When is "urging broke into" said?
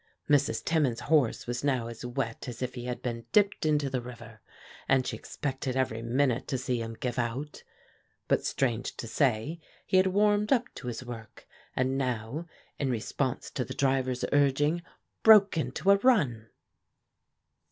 14.31-15.91